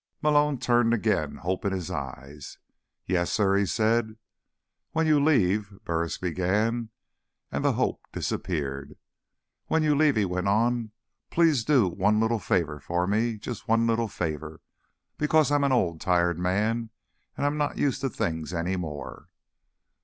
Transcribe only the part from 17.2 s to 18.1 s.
and I'm not used to